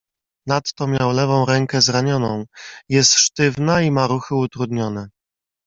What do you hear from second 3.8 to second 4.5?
i ma ruchy